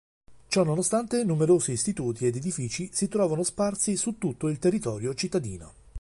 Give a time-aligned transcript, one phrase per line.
[0.47, 5.73] Ciononostante numerosi istituti ed edifici si trovano sparsi su tutto il territorio cittadino.